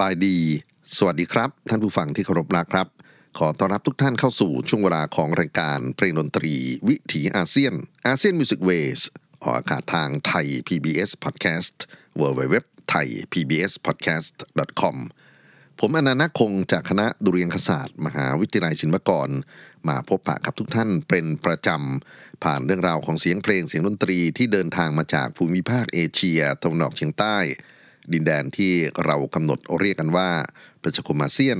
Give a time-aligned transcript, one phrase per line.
[0.00, 0.36] บายดี
[0.98, 2.88] สวัสดีครับ ท่านผู้ฟังที่เคารพรักครับ
[3.38, 6.54] ขอต้อนรับทุกท่านเข้าสู่ช่วงเวลาของรายการเพลงดนตรี
[6.88, 7.74] วิถีอาเซียน
[8.06, 9.00] อาเซียนมิวสิกเวส
[9.42, 11.76] ออกอากาศทางไทย PBS Podcast
[12.20, 12.56] w w w
[12.90, 14.34] ไทย PBS Podcast
[14.80, 14.96] com
[15.80, 19.28] ผมอนันต์คงจากคณะดุเรียงศาสตร์ มหาวิทยาลัยศิลปากร
[19.88, 27.38] มาพบปะกับทุกท่านเป็นประจำ ผ่านเรื่องราวของเสียงเพลงเสียงดนตรีที่เดินทางมาจากภูมิภาคเอเชียตะวันออกเฉียงใต้
[28.12, 28.72] ดินแดนที่
[29.04, 30.28] เรากำหนดเรียกกันว่า
[30.82, 31.58] ประชาคมอาเซียน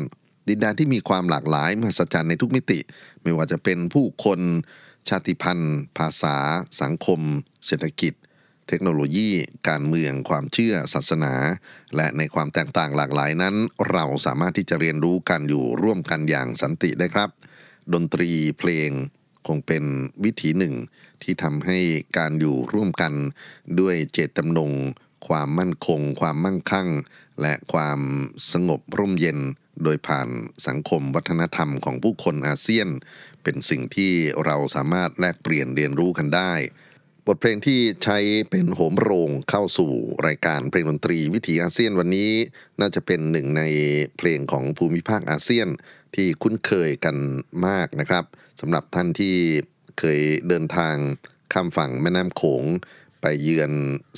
[0.49, 2.81] ดินแดนที่มีความหลากหลายมหัศจรรย์ในทุกมิติ
[3.23, 4.41] ไม่ว่าจะเป็นผู้คน
[5.09, 6.37] ชาติพันธุ์ ภาษา
[6.81, 7.21] สังคม
[7.67, 8.15] เศรษฐกิจ
[8.69, 9.31] เทคโนโลยี
[9.69, 11.35] การเมือง ความเชื่อ ศาสนา
[11.97, 13.55] และในความแตกต่างหลากหลายนั้น
[13.91, 17.31] เราสามารถที่จะเรียนรู้กันอยู่ร่วมกันอย่างสันติได้ครับ
[17.95, 18.91] ดนตรีเพลง
[19.47, 19.85] คงเป็น
[20.25, 20.75] วิถีหนึ่ง
[21.23, 21.79] ที่ทำให้
[22.19, 23.13] การอยู่ร่วมกัน
[23.81, 24.73] ด้วยเจตจำนง
[25.29, 26.89] ความมั่นคง ความมั่งคั่ง
[27.41, 28.01] และความ
[28.53, 29.39] สงบร่มเย็น
[29.83, 30.29] โดยผ่าน
[30.67, 32.89] สังคมวัฒนธรรมของผู้คนอาเซียน
[33.43, 34.13] เป็นสิ่งที่
[34.45, 36.53] เราสามารถแลกเปลี่ยนเรียนรู้กันได้
[37.27, 38.19] บทเพลงที่ใช้
[38.51, 39.93] เป็นโหมโรงเข้าสู่
[40.27, 42.31] รายการเพลงดนตรีวิถีอาเซียนวันนี้
[42.81, 43.63] น่าจะเป็นหนึ่งใน
[44.17, 45.69] เพลงของภูมิภาคอาเซียน
[46.15, 47.17] ที่คุ้นเคยกัน
[47.67, 48.25] มากนะครับ
[48.61, 49.37] สำหรับท่านที่
[49.99, 50.97] เคยเดินทาง
[51.53, 52.65] ข้ามฝั่งแม่น้ำโขง
[53.23, 53.73] ไปเยือน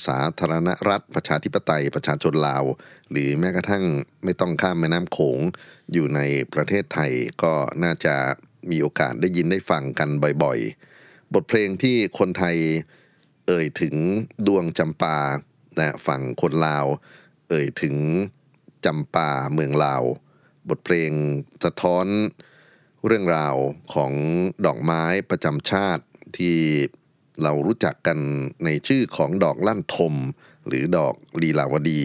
[0.05, 2.63] สาธารณรัฐประชาธิปไตยประชาชนลาว
[3.11, 3.85] หรือแม้กระทั่ง
[4.23, 5.39] ไม่ต้องข้ามแม่น้ำโขง
[5.91, 6.19] อยู่ใน
[6.53, 7.11] ประเทศไทย
[7.43, 8.15] ก็น่าจะ
[8.71, 10.09] มีโอกาสได้ยินได้ฟังกัน
[10.43, 12.57] บ่อยๆ บทเพลงที่คนไทย
[13.47, 13.95] เอ่ยถึง
[14.47, 15.17] ดวงจำปา
[15.79, 16.85] นะฝั่งคนลาว
[17.49, 17.95] เอ่ยถึง
[18.85, 20.03] จำปาเมืองลาว
[20.69, 21.11] บทเพลง
[21.63, 22.07] สะท้อน
[23.05, 23.55] เรื่องราว
[23.93, 24.13] ของ
[24.65, 26.03] ดอกไม้ประจำชาติ
[26.37, 26.57] ที่
[27.43, 28.17] เรารู้จักกัน
[28.65, 30.13] ในชื่อของดอกลั่นทม
[30.67, 32.01] หรือดอกลีลาวดี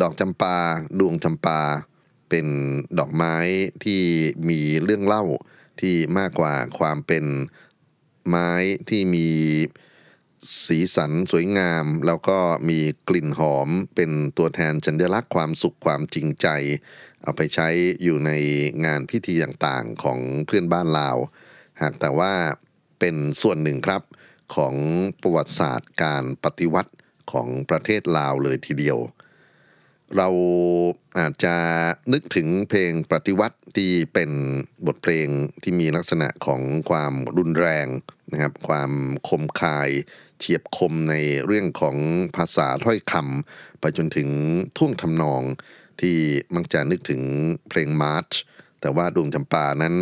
[0.00, 0.56] ดอกจำปา
[0.98, 1.60] ดวงจำปา
[2.28, 2.46] เป็น
[2.98, 3.36] ดอกไม้
[3.84, 4.02] ที่
[4.48, 5.24] มีเรื่องเล่า
[5.80, 7.24] ที่มากกว่าความเป็น
[8.28, 8.50] ไม้
[8.88, 9.28] ที่มี
[10.66, 12.38] สีสันสวยงาม แล้วก็
[12.68, 12.78] มี
[13.08, 16.46] กลิ่นหอมเป็นตัวแทนสัญลักษณ์ความสุขความจริงใจ
[17.22, 17.68] เอาไปใช้
[18.02, 18.30] อยู่ใน
[18.84, 21.16] งานพิธีต่างๆของเพื่อนบ้านลาว
[21.82, 22.32] หากแต่ว่า
[22.98, 24.02] เป็นส่วนหนึ่งครับ
[24.56, 24.74] ของ
[25.20, 26.92] ประวัติศาสตร์การปฏิวัติ
[27.32, 28.98] ของประเทศลาวเลยทีเดียว
[30.16, 30.28] เรา
[31.18, 31.56] อาจจะ
[32.12, 34.30] นึกถึงเพลงปฏิวัติที่เป็น
[34.86, 35.28] บทเพลง
[35.62, 37.86] ที่มีลักษณะของความรุนแรง
[38.32, 38.90] นะครับความ
[39.28, 39.90] คมคาย
[40.38, 41.14] เฉียบคมใน
[41.46, 41.96] เรื่องของ
[42.36, 44.28] ภาษาถ้อยคำไปจนถึง
[44.76, 45.42] ท่วงทำนอง
[46.00, 46.16] ที่
[46.54, 47.22] มักจะนึกถึง
[47.68, 48.30] เพลงมาร์ช
[48.80, 49.94] แต่ว่าดวงจำปานั้น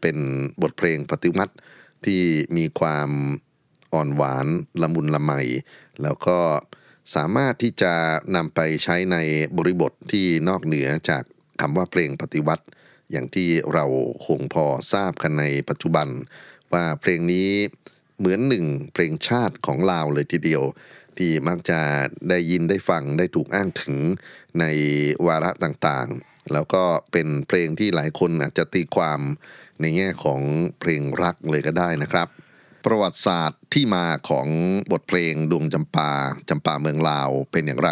[0.00, 0.16] เป็น
[0.62, 1.54] บทเพลงปฏิวัติ
[2.04, 2.22] ที่
[2.56, 3.10] มีความ
[3.92, 4.46] อ่อนหวาน
[4.82, 5.32] ละมุนละไม
[6.02, 6.38] แล้วก็
[7.14, 7.92] สามารถที่จะ
[8.36, 9.16] นำไปใช้ใน
[9.56, 11.22] บริบทที่นอกเหนือจาก
[11.60, 12.64] คำว่าเพลงปฏิวัติ
[13.10, 13.84] อย่างที่เรา
[14.26, 16.08] คงพอทราบกันในปัจจุบัน
[16.72, 17.48] ว่าเพลงนี้
[18.18, 20.62] เหมือนหนึ่งเพลงชาติของลาวเลยทีเดียว
[21.18, 21.80] ที่มักจะ
[22.28, 23.98] ได้ยินได้ฟังได้ถูกอ้างถึง
[24.60, 24.64] ใน
[25.26, 29.20] วาระต่างๆ แล้วก็เป็นเพลงที่หลายคนอาจจะตีความ
[29.80, 30.40] ในแง่ของ
[30.80, 32.28] เพลงรักเลยก็ได้นะครับ
[32.84, 34.48] ประวัติศาสตร์ที่มาของ
[34.92, 36.12] บทเพลงดวงจำปา
[36.48, 37.90] จำปาเมืองลาวเป็นอย่างไร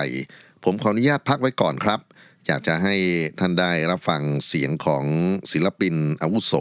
[0.65, 2.01] ผมขออนุญาตพักไว้ก่อนครับ
[2.47, 2.95] อยากจะให้
[3.39, 5.05] ท่านได้รับฟังเสียงของ
[5.53, 6.55] ศิลปินอาวุโส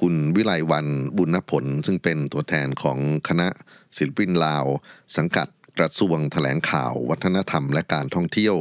[0.00, 0.86] คุณวิไลวัน
[1.16, 2.98] บุญผล ซึ่งเป็นตัวแทนของ
[3.28, 3.48] คณะ
[3.96, 4.64] ศิลปินลาว
[5.16, 5.48] สังกัด
[5.78, 8.56] กระทรวงแถลงข่าว วัฒนธรรมและการท่องเที่ยว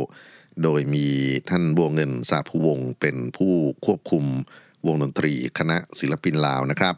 [0.64, 1.08] โดยมี
[1.50, 3.54] ท่านบัวเงินสาภูวงศ์เป็นผู้
[3.86, 4.26] ควบคุม
[4.86, 6.96] วงดนตรีคณะศิลปินลาวนะครับ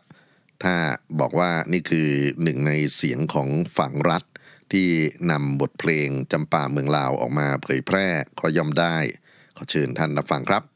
[0.64, 0.76] ถ้า
[1.20, 2.10] บอกว่านี่คือ
[2.44, 4.24] หนึ่งในเสียงของฝั่งรัฐ
[4.72, 4.88] ที่
[5.32, 8.08] นำบทเพลงจำปาเมืองลาวออกมาเผยแพร่
[8.40, 8.96] ก็ย่อมได้
[9.58, 10.75] ขอเชิญท่านรับฟังครับ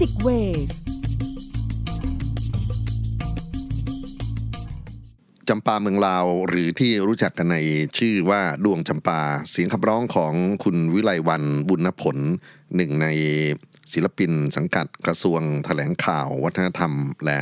[0.00, 0.28] ยนมิวสิกเว
[0.70, 0.72] ส
[5.48, 7.58] จำปาเมืองลาว หรือที่รู้จักกันใน
[7.98, 12.16] ชื่อว่าดวงจำปา เสียงขับร้องของคุณวิไลวันบุญผล
[12.76, 13.06] หนึ่งใน
[13.92, 16.92] ศิลปินสังกัดกระทรวงแถลงข่าววัฒนธรรม
[17.26, 17.40] และ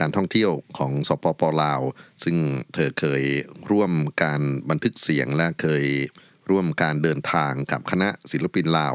[0.00, 1.80] การท่องเที่ยวของสปปลาว
[2.24, 2.36] ซึ่ง
[2.74, 3.22] เธอเคย
[3.70, 5.86] ร่วมการบันทึกเสียงและเคย
[6.50, 8.94] ร่วมการเดินทางกับคณะศิลปินลาว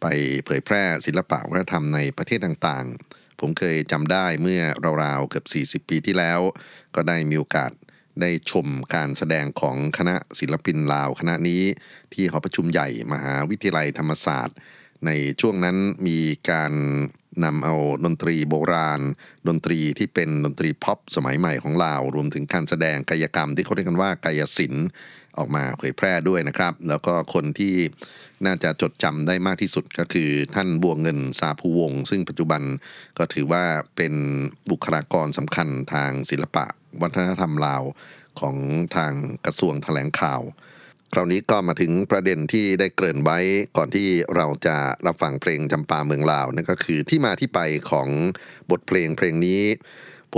[0.00, 0.06] ไป
[0.44, 4.62] เผยแพร่ศิลปะวัฒนธรรมในประเทศต่างๆ ผมเคยจำได้เมื่อ
[5.04, 5.42] ราวๆเกือ
[5.78, 6.40] บ40 ปีที่แล้ว
[6.94, 7.70] ก็ได้มีโอกาส
[8.20, 11.62] ได้ชมการแสดงของคณะศิลปินลาวคณะนี้
[12.12, 14.56] ที่หอประชุมใหญ่มหาวิทยาลัยธรรมศาสตร์
[15.06, 15.10] ใน
[15.40, 15.76] ช่วงนั้น
[16.06, 16.18] มี
[16.50, 16.72] การ
[17.44, 17.74] นำเอา
[18.04, 19.00] ดนตรีโบราณ
[19.48, 24.86] ดนตรีที่เป็นดนตรีพ็อปสมัยใหม่ของลาว รวมถึงการแสดงกายกรรมที่เขาเรียกกันว่ากายศิลป์
[25.38, 27.74] ออกมาเผยแพร่ด้วยนะครับ แล้วก็คนที่
[28.46, 32.62] น่าจะจดจำได้มากที่สุดก็คือท่านบัวเงินสาภูวงศ์ซึ่งปัจจุบัน
[33.18, 33.64] ก็ถือว่า
[33.96, 34.14] เป็น
[34.70, 36.64] บุคลากรสำคัญทางศิลปะ
[37.02, 37.82] วัฒนธรรมลาว
[38.40, 38.56] ของ
[38.96, 39.12] ทาง
[39.44, 40.42] กระทรวงแถลงข่าว
[41.12, 43.38] คราวนี้ก็มาถึงประเด็นที่ได้เกริ่นไว้
[43.76, 44.76] ก่อนที่เราจะ
[45.06, 48.08] รับฟังเพลงจำปาเมืองลาวนั่นก็คือที่มาที่ไปของ
[48.70, 49.62] บทเพลงเพลงนี้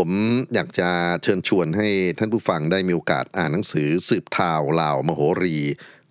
[0.02, 0.12] ผม
[0.54, 0.90] อยากจะ
[1.22, 1.88] เชิญชวนให้
[2.18, 5.58] ท่านผู้ฟังได้มีโอกาสอ่านหนังสือสืบทาวลาวมโหรี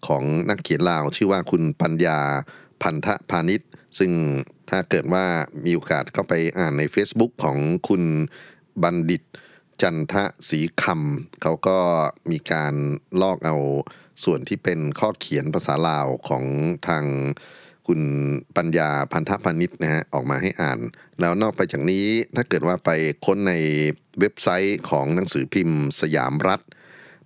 [0.07, 2.19] ของนักเขียนลาว ชื่อว่าคุณปัญญา
[2.81, 4.11] พันธพาณิชย์ ซึ่ง
[4.69, 5.25] ถ้าเกิดว่า
[5.65, 8.03] มีโอกาสเข้าไปอ่านใน Facebook ของคุณ
[8.83, 9.23] บัณฑิต
[9.81, 11.79] จันทะสีคำเขาก็
[12.31, 12.73] มีการ
[13.21, 13.55] ลอกเอา
[14.23, 16.43] ส่วนที่เป็นข้อเขียนภาษาลาวของ
[16.87, 17.05] ทาง
[17.87, 18.01] คุณ
[18.57, 20.79] ปัญญาพันธพานิชนะฮะออกมาให้อ่าน
[21.19, 22.89] แล้วนอกไปจากนี้ถ้าเกิดว่าไป
[23.25, 23.53] ค้นใน
[24.19, 26.61] เว็บไซต์ของหนังสือพิมพ์สยามรัฐ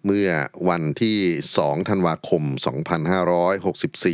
[0.06, 0.30] เมื่อ
[0.70, 1.18] วันที่
[1.56, 2.44] 2 ธันวาคม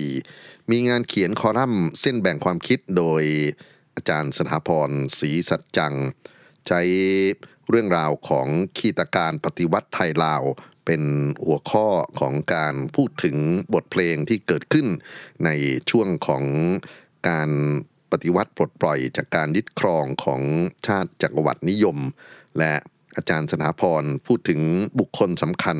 [0.09, 3.23] 2564 มีงานเขียนคอลัมน์เส้นแบ่งความคิดโดย
[3.95, 4.89] อาจารย์สถาพร
[5.19, 5.93] ศรีสัจจัง
[6.67, 6.81] ใช้
[7.69, 10.43] เรื่องราวของขีตการปฏิวัติไทยลาว
[10.87, 11.03] เป็น
[11.45, 11.87] หัวข้อ
[12.19, 13.37] ของการพูดถึง
[13.73, 14.87] บทเพลงที่เกิดขึ้น
[15.45, 15.49] ใน
[15.89, 16.43] ช่วงของ
[17.29, 17.49] การ
[18.11, 20.41] ปฏิวัติปลดปล่อยจากการยึดครองของ
[20.87, 21.97] ชาติจักรวรรดินิยม
[22.57, 22.73] และ
[23.15, 24.61] อาจารย์สถาพรพูดถึง
[24.99, 25.77] บุคคลสำคัญ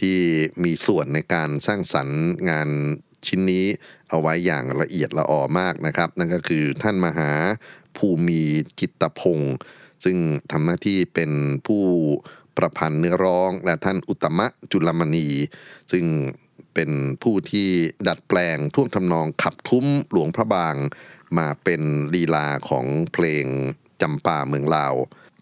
[0.00, 0.16] ที่
[0.64, 2.20] มีส่วนในการสร้างสรรค์
[2.50, 2.68] งาน
[3.26, 3.64] ชิ้นนี้
[4.08, 7.30] เอาไว้อย่างละเอียดละออมากนะครับ นั่นก็คือท่านมหา
[7.96, 8.42] ภูมิ
[8.78, 9.54] กิตตพงศ์
[10.04, 10.16] ซึ่ง
[10.52, 11.30] ทำหน้าที่เป็น
[11.66, 11.84] ผู้
[12.58, 15.28] ประพันธ์เนื้อร้อง และท่านอุตมะจุลมณี
[15.92, 16.04] ซึ่ง
[16.74, 16.90] เป็น
[17.22, 17.68] ผู้ที่
[18.08, 20.76] ดัดแปลงท่วงทำนองขับทุ้มหลวงพระบาง
[21.38, 21.82] มาเป็น
[22.14, 23.44] ลีลาของเพลง
[24.02, 24.94] จำป่าเมืองลาว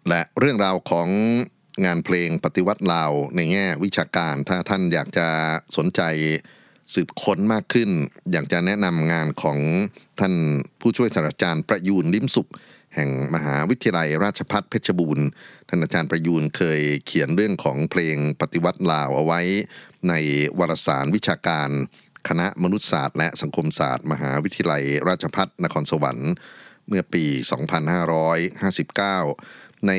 [0.09, 1.09] และเรื่องราวของ
[1.85, 5.28] งานเพลงปฏิวัติลาวในแง่วิชาการ ถ้าท่านอยากจะ
[5.76, 6.02] สนใจ
[6.94, 7.90] สืบค้นมากขึ้น
[8.33, 9.59] อยากจะแนะนำงานของ
[10.21, 10.35] ท่าน
[10.80, 12.50] ผู้ช่วยศาสตราจารย์ประยูนลิมสุข
[12.95, 15.27] แห่งมหาวิทยาลัยราชภัฏเพชรบูรณ์
[15.69, 19.41] ท่านอาจารย์ประยูนเคยเขียนเรื่องของเพลงปฏิวัติลาวเอาไว้
[20.09, 20.15] ใน
[20.59, 21.71] วารสารวิชาการ
[22.29, 26.33] คณะมนุษยศาสตร์และสังคมศาสตร์ มหาวิทยาลัยราชภัฏนครสวรรค์
[26.89, 27.25] เมื่อปี
[28.93, 29.93] 2559 ใน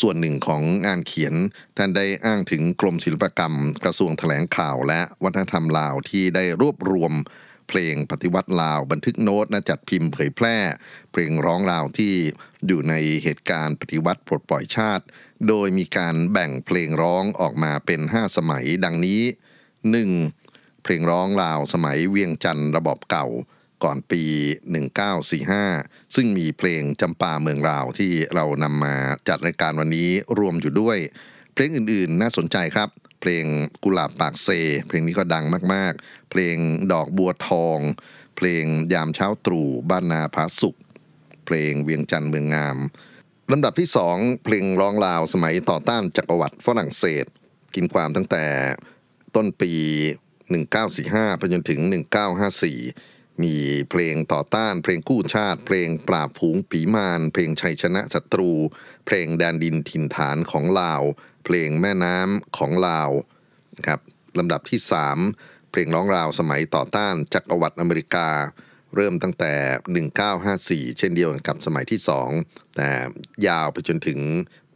[0.00, 1.34] ส่วนหนึ่งของงานเขียน
[1.76, 7.12] ท่านได้อ้างถึงกรมศิลปกรรม กระทรวงแถลงข่าวและวัฒนธรรมลาวที่ได้รวบรวม
[7.70, 10.56] เพลงปฏิวัติลาว บันทึกโน้ตและจัดพิมพ์เผยแพร่
[11.12, 12.14] เพลงร้องลาวที่
[12.66, 15.04] อยู่ในเหตุการณ์ปฏิวัติปลดปล่อยชาติ
[15.48, 19.20] โดยมีการแบ่งเพลงร้องออกมาเป็น 5 สมัยดังนี้
[20.02, 20.82] 1.
[20.82, 23.26] เพลงร้องลาวสมัยเวียงจันทร์ระบอบเก่า
[23.84, 24.22] ก่อนปี
[25.38, 28.96] 1945 ซึ่งมีเพลงจำปาเมืองลาวที่เรานำมา
[29.28, 30.98] จัดรายการวันนี้รวมอยู่ด้วย
[31.52, 32.88] เพลงอื่นๆน่าสนใจครับ
[33.20, 33.44] เพลง
[33.84, 34.48] กุหลาบปากเซ
[34.88, 36.56] เพลงนี้ก็ดังมากๆ เพลง
[36.92, 37.78] ดอกบัวทอง
[38.36, 40.76] เพลงยามเช้าตรู่บ้านนาผาสุก
[41.46, 42.76] เพลงเวียงจันทร์เมืองงาม
[43.52, 47.24] ลำดับที่สองเพลงร้องลาวสมัยต่อต้านจักรวรรดิฝรั่งเศส
[47.74, 48.46] กินความตั้งแต่
[49.36, 49.72] ต้นปี
[50.56, 51.80] 1945ไปจนถึง
[52.60, 53.56] 1954 มี
[53.90, 58.50] เพลงต่อต้าน เพลงกู้ชาติ เพลงปราบฝูงปีมารเพลงชัยชนะศัตรู
[59.06, 61.02] เพลงแดนดินถิ่นฐานของลาว
[61.44, 63.10] เพลงแม่น้ำของลาว
[63.76, 64.00] นะครับ
[64.38, 64.80] ลำดับที่
[65.26, 68.28] 3 เพลงร้องราวสมัยต่อต้านจักรวรรดิอเมริกา
[68.96, 69.54] เริ่มตั้งแต่
[70.88, 72.00] 1954 เช่นเดียวกันกับสมัยที่
[72.38, 72.90] 2 แต่
[73.46, 74.20] ยาวไปจนถึง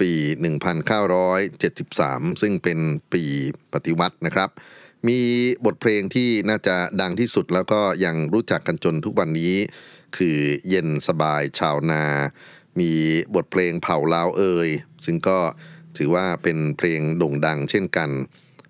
[0.00, 0.10] ปี
[1.42, 2.78] 1973 ซึ่งเป็น
[3.12, 3.24] ปี
[3.72, 4.50] ปฏิวัตินะครับ
[5.08, 5.20] มี
[5.64, 9.54] บทเพลงที่น่าจะดังที่สุดแล้วก็ยังรู้จักกันจนทุกวันนี้
[10.16, 12.04] คือเย็นสบายชาวนา
[12.80, 12.92] มี
[13.34, 14.68] บทเพลงเผ่าลาวเอย
[15.04, 15.38] ซึ่งก็
[15.98, 18.10] ถือว่าเป็นเพลงโด่งดังเช่นกัน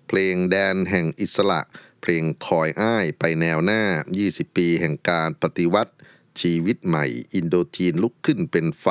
[0.07, 1.61] เพลงแดนแห่งอิสระ
[2.01, 3.81] เพลงคอยอ้ายไปแนวหน้า
[4.19, 5.93] 20 ปีแห่งการปฏิวัติ
[6.41, 8.87] ชีวิตใหม่ อินโดจีนลุกขึ้นเป็นไฟ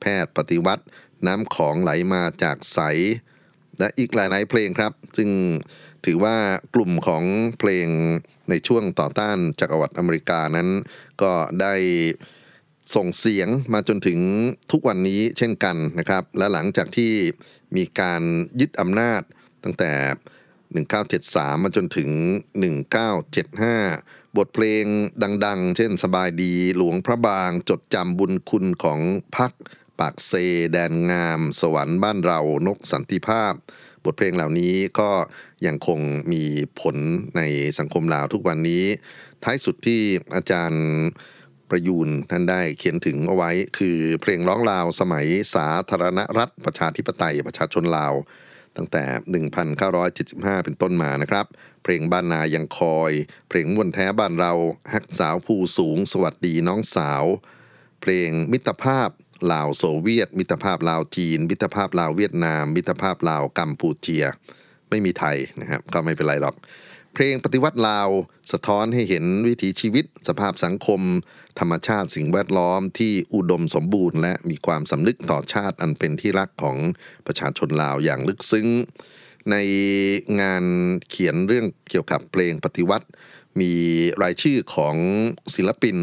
[0.00, 0.84] แพทย์ปฏิวัติ
[1.26, 2.80] น้ำของไหลมาจากใส
[3.78, 5.30] และอีกหลาย ๆ เพลงครับ ซึ่ง
[6.04, 6.36] ถือว่า
[6.74, 7.24] กลุ่มของ
[7.58, 7.88] เพลง
[8.50, 10.68] ในช่วงต่อต้านจักรวรรดิอเมริกานั้น
[11.22, 11.74] ก็ได้
[12.94, 14.20] ส่งเสียงมาจนถึง
[14.70, 17.12] ทุกวันนี้เช่นกันนะครับ และหลังจากที่
[17.76, 18.22] มีการ
[18.60, 19.22] ยึดอำนาจ
[19.64, 19.92] ตั้งแต่
[20.84, 22.10] 1973 มาจนถึง
[23.04, 24.84] 1975 บทเพลง
[25.46, 29.00] ดัง ๆ เช่นสบายดีหลวงพระบางจดจำบุญคุณของ
[29.36, 29.52] พัก
[29.98, 30.32] ปากเซ
[30.72, 33.52] แดนงาม สวรรค์บ้านเรานกสันติภาพ
[34.04, 35.10] บทเพลงเหล่านี้ก็
[35.66, 36.00] ยังคง
[36.32, 36.42] มี
[36.80, 36.96] ผล
[37.36, 37.42] ใน
[37.78, 38.84] สังคมลาวทุกวันนี้
[39.44, 40.00] ท้ายสุดที่
[40.34, 40.84] อาจารย์
[41.70, 48.14] ประยูนท่านได้เขียนถึงเอาไว้ คือเพลงร้องลาวสมัยสาธารณรัฐประชาธิปไตยประชาชนลาว
[48.76, 49.04] ตั้งแต่
[49.84, 51.46] 1975 เป็นต้นมานะครับ
[51.82, 53.12] เพลงบ้านนายังคอย
[53.48, 54.52] เพลงม่วนแท้บ้านเรา
[54.92, 57.24] ฮักสาวภูสูง สวัสดีน้องสาว
[58.00, 59.08] เพลงมิตรภาพ
[59.52, 64.24] ลาวโซเวียต มิตรภาพลาวจีน มิตรภาพลาวเวียดนาม มิตรภาพลาวกัมพูเชีย
[64.90, 66.54] ไม่มีไทยนะครับก็ไม่เป็นไรหรอก
[67.14, 68.08] เพลงปฏิวัติลาว
[68.52, 71.00] สะท้อนให้เห็นวิถีชีวิต สภาพสังคม
[71.58, 76.76] ธรรมชาติสิ่งแวดล้อมที่อุดมสมบูรณ์ และมีความสำนึกต่อชาติอันเป็นที่รักของ
[77.26, 78.68] ประชาชนลาวอย่างลึกซึ้ง
[79.50, 79.56] ใน
[80.40, 80.64] งาน
[81.08, 83.06] เขียนเรื่องเกี่ยวกับเพลงปฏิวัติ
[83.60, 83.72] มี
[84.22, 84.96] รายชื่อของ
[85.54, 85.96] ศิลปิน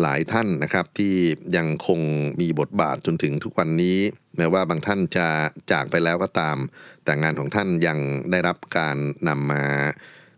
[0.00, 1.14] หลายท่านนะครับที่
[1.56, 2.00] ยังคง
[2.40, 3.98] มีบทบาทจนถึงทุกวันนี้
[4.36, 5.28] แม้ว่าบางท่านจะ
[5.72, 6.56] จากไปแล้วก็ตาม
[7.04, 7.98] แต่งานของท่านยัง
[8.30, 8.96] ได้รับการ
[9.28, 9.64] นำมา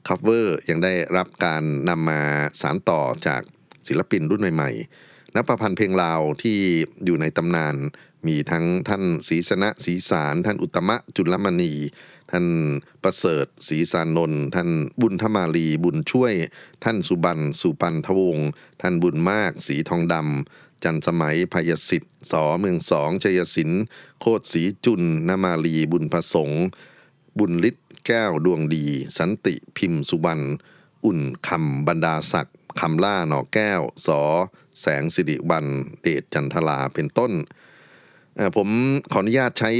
[0.08, 2.20] cover ยังได้รับการนำมา
[2.60, 3.42] สารต่อจาก
[3.88, 6.58] ศิลปินรุ่นใหม่ๆนักประพันธ์เพลงลาวที่
[7.04, 7.76] อยู่ในตำนาน
[8.26, 11.72] มีทั้งท่านศรีสนะศรีสารท่านอุตมะจุลมณี
[12.30, 12.46] ท่าน
[13.02, 16.34] ประเสริฐศรีสานนท์ท่านบุญธมาลีบุญช่วย
[16.84, 18.48] ท่านสุบันสุปันทวงศ์
[18.82, 23.82] ท่านบุญมากศรีทองดำจันสมัยพยสิทธิ์สอเมืองสองชัยศิลป์
[24.20, 26.62] โคตรศรีจุนนามาลีบุญประสงค์
[27.38, 28.84] บุญฤทธิ์แก้วดวงดี
[29.18, 30.44] สันติพิมพ์สุวรรณ
[31.04, 34.20] อุ่นคำบรรดาศักดิ์ คำล่าหนอแก้ว สอ
[34.80, 35.66] แสงสิริวัน
[36.02, 37.32] เดชจันทลาเป็นต้น
[38.56, 38.68] ผม
[39.12, 39.70] ขออนุญาตใช้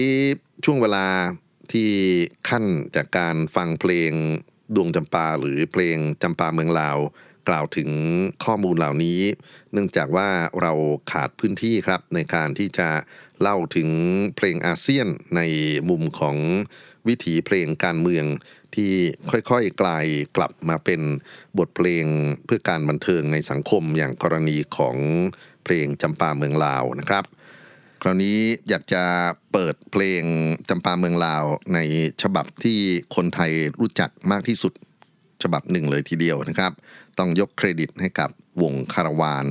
[0.64, 1.06] ช่วงเวลา
[1.72, 1.90] ที่
[2.48, 2.64] ขั้น
[2.96, 4.12] จากการฟังเพลง
[4.74, 6.98] ดวงจำปาหรือเพลงจำปาเมืองลาว
[7.48, 7.90] กล่าวถึง
[8.44, 9.20] ข้อมูลเหล่านี้
[9.72, 10.28] เนื่องจากว่า
[10.62, 10.72] เรา
[11.12, 12.88] ขาดพื้นที่ครับในการที่จะ
[13.40, 13.88] เล่าถึง
[14.36, 15.40] เพลงอาเซียนใน
[15.90, 16.36] มุมของ
[17.08, 18.26] วิถีเพลงการเมือง
[18.76, 18.92] ที่
[19.30, 20.06] ค่อยๆ กลาย
[20.36, 21.00] กลับมาเป็น
[21.58, 22.04] บทเพลง
[22.44, 24.96] เพื่อการบันเทิงในสังคมอย่างกรณีของ
[25.64, 27.24] เพลงจำปาเมืองลาวนะครับ
[28.02, 29.04] คราวนี้อยากจะ
[29.52, 30.22] เปิดเพลง
[30.68, 31.78] จำปาเมืองลาวใน
[32.22, 32.78] ฉบับที่
[33.14, 34.72] คนไทยรู้จักมากที่สุด
[35.42, 36.72] ฉบับหนึ่งเลยทีเดียวนะครับ
[37.18, 38.30] ต้องยกเครดิตให้กับ
[38.62, 39.46] วงคาราวาน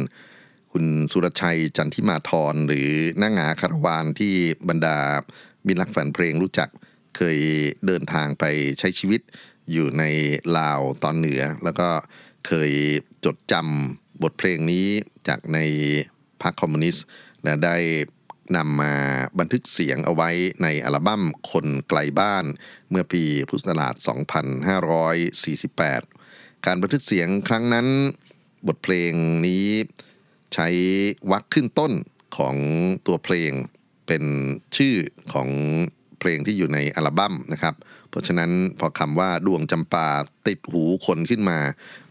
[0.71, 2.88] คุณสุรชัยจันทิมาธรหรือ
[3.21, 4.33] น้างาคาราวานที่
[4.69, 4.97] บรรดา
[5.65, 6.69] มิตรรักแฟนเพลงรู้จัก
[7.17, 7.38] เคย
[7.86, 8.43] เดินทางไป
[8.80, 9.21] ใช้ชีวิต
[9.71, 10.04] อยู่ใน
[10.58, 11.89] ลาวตอนเหนือ แล้วก็
[12.47, 12.71] เคย
[13.26, 14.88] จดจำบทเพลงนี้
[15.28, 15.60] จากใน
[16.41, 17.06] พรรคคอมมิวนิสต์
[17.43, 17.78] และได้
[18.58, 18.93] นำมา
[19.39, 20.30] บันทึกเสียงเอาไว้
[20.63, 22.45] ในอัลบั้มคนไกลบ้าน
[22.89, 23.95] เมื่อปีพุทธศักราช
[25.69, 27.88] 2548 การบันทึกเสียงครั้งนั้น
[28.67, 29.13] บทเพลง
[29.47, 29.65] นี้
[30.54, 30.67] ใช้
[31.32, 31.93] วรรคขึ้นต้น
[32.38, 32.56] ของ
[33.08, 33.52] ตัวเพลง
[34.08, 34.23] เป็น
[34.78, 34.95] ชื่อ
[35.34, 35.49] ของ
[36.23, 37.75] เพลงที่อยู่ในอัลบั้มนะครับ
[38.09, 40.07] เพราะฉะนั้นพอคำว่าดวงจำปา
[40.47, 41.59] ติดหูคนขึ้นมา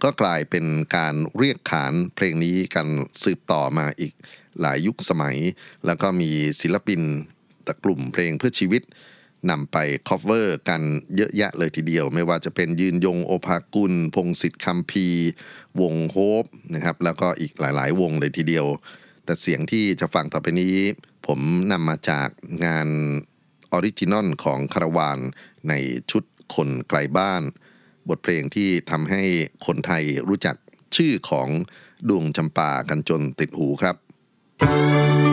[0.03, 0.65] ก็กลายเป็น
[0.97, 2.87] การเรียกขานเพลงนี้กัน
[3.23, 4.13] สืบต่อมาอีก
[4.61, 5.37] หลายยุคสมัย
[5.87, 7.01] แล้วก็มีศิลปิน
[7.67, 8.83] ตะกลุ่มเพลงเพื่อชีวิต
[9.51, 9.77] นำไป
[10.09, 10.83] cover กัน
[11.17, 15.07] เยอะแยะเลยทีเดียว ไม่ว่าจะเป็นยืนยงโอภากุล พงษ์สิทธิ์คำภีร์
[15.81, 16.45] วงโฮป
[16.75, 18.67] นะครับแล้วก็อีกหลายๆ วงเลยทีเดียว
[19.25, 20.77] แต่เสียงที่จะฟังต่อไปนี้
[21.27, 21.41] ผม
[21.73, 22.29] นำมาจาก
[22.65, 22.89] งาน
[23.73, 25.19] original ของคาราวาน
[25.69, 25.73] ใน
[26.11, 27.43] ชุดคนไกลบ้าน
[28.09, 29.23] บทเพลงที่ทำให้
[29.67, 30.57] คนไทยรู้จัก
[30.97, 31.49] ชื่อของ
[32.09, 33.97] ดวงจำปากันจนติดหูครับ
[34.59, 35.32] โอ้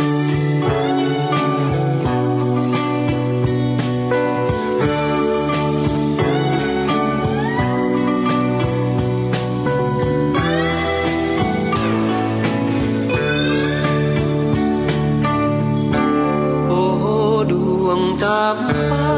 [18.39, 19.12] จากฟ้า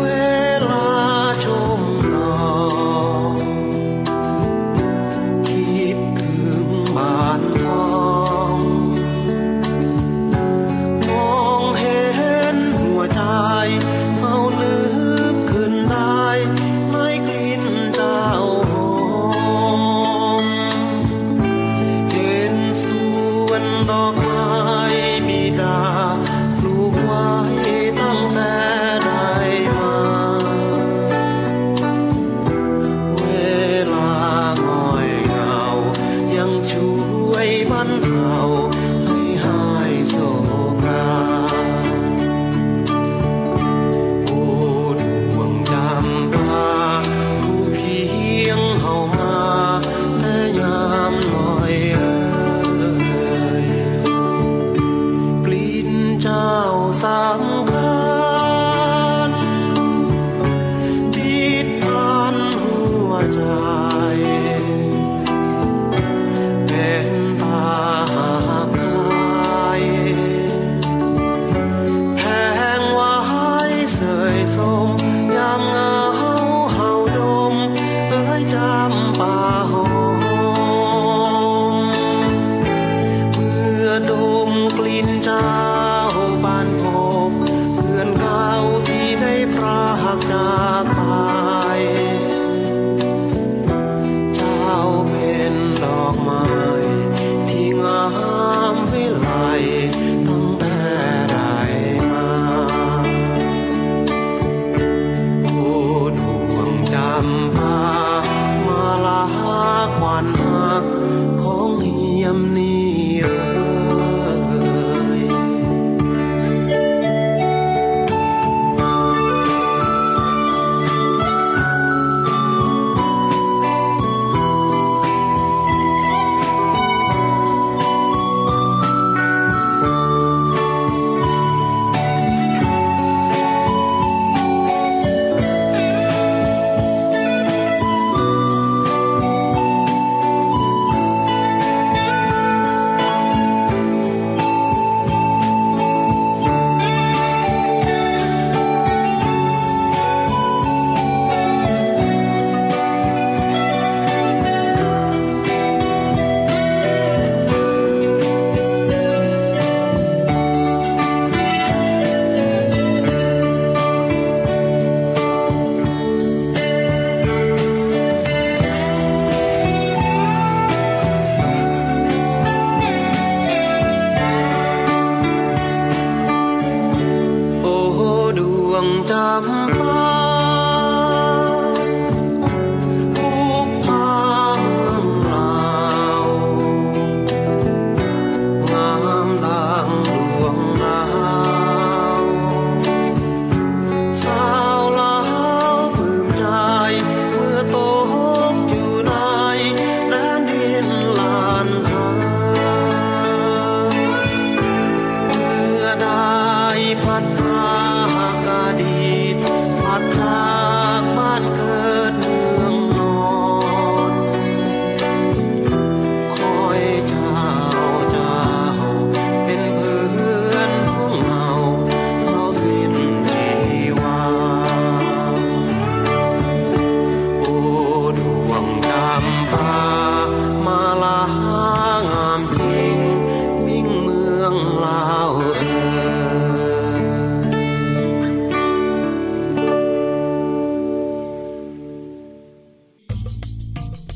[0.00, 0.06] เว
[0.70, 0.90] ลา
[1.44, 1.46] ช
[1.78, 1.80] ม
[2.14, 2.54] ดอ
[3.32, 3.34] ก
[5.48, 7.90] คิดถึงบ้านสอ
[8.56, 8.58] ง
[11.08, 12.02] มองเห็
[12.54, 13.22] นหัวใจ
[14.20, 14.78] เอาลึ
[15.34, 16.26] กขึ้นได้
[16.90, 18.26] ไม่กลิ่นเจ้า
[18.70, 18.90] หอ
[20.44, 20.46] ม
[22.12, 22.86] เห็นส
[23.46, 24.19] วนดอก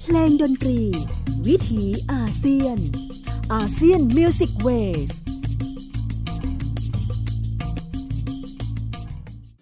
[0.09, 0.81] เพลงดนตรี
[1.47, 2.79] วิถีอาเซียน
[3.55, 5.11] ASEAN Music Ways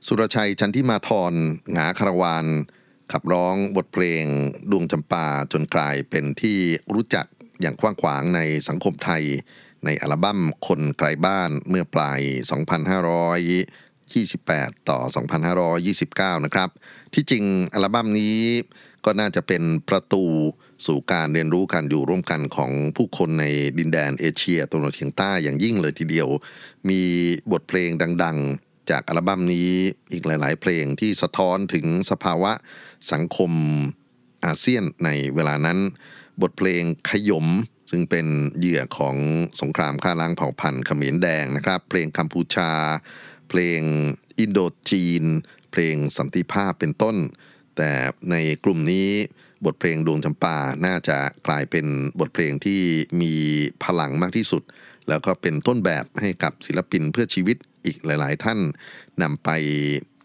[0.07, 1.35] สุรชัยจันทิมาธร
[1.73, 2.47] หงาคาราวาน
[3.13, 4.25] ขับร้องบทเพลง
[4.71, 6.59] ดวงจำปาจนกลายเป็นที่
[6.95, 7.27] รู้จัก
[7.61, 9.25] อย่างกว้างขวางในสังคมไทย
[9.85, 12.21] ในอัลบั้มคนไกลบ้านเมื่อปลาย
[13.95, 14.99] 2528 ต่อ
[16.37, 16.71] 2529 นะครับ
[17.15, 18.39] ที่จริงอัลบั้มนี้
[19.05, 20.25] ก็น่าจะเป็นประตู
[20.87, 23.45] สู่การเรียนรู้การอยู่ร่วมกันของผู้คนใน
[23.79, 26.29] ดินแดนเอเชียตะวันออกเฉียงใต้อย่างยิ่งเลยทีเดียว
[26.89, 27.03] มี
[27.53, 27.91] บทเพลง
[28.25, 29.71] ดัง ๆ จากอัลบั้มนี้
[30.13, 32.53] อีกหลาย ๆ เพลงที่สะท้อนถึงสภาวะ
[33.13, 33.53] สังคม
[34.45, 35.79] อาเซียนในเวลานั้น
[36.43, 37.47] บทเพลงขยม
[37.91, 38.27] ซึ่งเป็น
[38.59, 39.17] เหยื่อของ
[39.61, 42.71] สงครามฆ่าล้างเผ่าพันธุ์เขมรแดงนะครับ เพลงกัมพูชา
[43.49, 43.81] เพลง
[44.39, 44.59] อินโด
[44.91, 45.25] จีน
[45.73, 47.17] เพลงสันติภาพเป็นต้น
[47.77, 47.91] แต่
[48.31, 49.09] ในกลุ่มนี้
[49.65, 50.57] บทเพลงดวงจำปา
[50.87, 51.87] น่าจะกลายเป็น
[52.21, 52.81] บทเพลงที่
[53.21, 53.33] มี
[53.85, 54.63] พลังมากที่สุด
[55.09, 58.59] แล้วก็เป็นต้นแบบให้กับศิลปินเพื่อชีวิตอีกหลาย ๆ ท่าน
[59.23, 59.51] นำไป